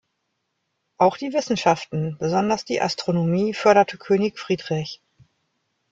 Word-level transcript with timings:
Auch 0.97 1.15
die 1.15 1.31
Wissenschaften, 1.31 2.17
besonders 2.17 2.65
die 2.65 2.81
Astronomie, 2.81 3.53
förderte 3.53 3.99
König 3.99 4.39
Friedrich. 4.39 4.99